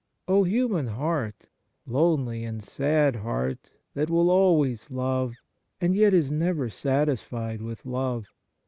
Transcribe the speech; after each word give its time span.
2 0.25 0.33
O 0.33 0.43
human 0.45 0.87
heart, 0.87 1.47
lonely 1.85 2.43
and 2.43 2.63
sad 2.63 3.17
heart 3.17 3.69
that 3.93 4.09
will 4.09 4.31
always 4.31 4.89
love 4.89 5.35
and 5.79 5.95
yet 5.95 6.11
is 6.11 6.31
never 6.31 6.71
satis 6.71 7.21
fied 7.21 7.61
with 7.61 7.85
love 7.85 8.25